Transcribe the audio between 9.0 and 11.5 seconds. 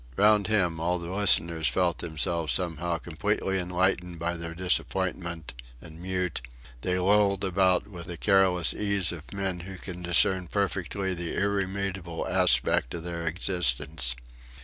of men who can discern perfectly the